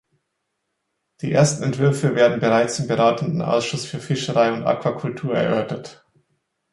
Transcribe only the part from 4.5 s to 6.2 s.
und Aquakultur erörtert.